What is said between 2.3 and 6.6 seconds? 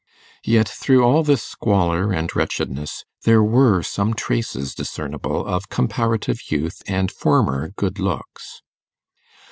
wretchedness there were some traces discernible of comparative